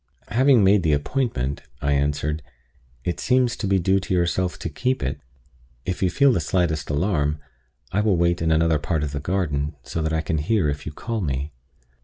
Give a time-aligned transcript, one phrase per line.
[0.29, 2.41] "Having made the appointment," I answered,
[3.03, 5.21] "it seems to be due to yourself to keep it.
[5.85, 7.37] If you feel the slightest alarm,
[7.91, 10.87] I will wait in another part of the garden, so that I can hear if
[10.87, 11.53] you call me."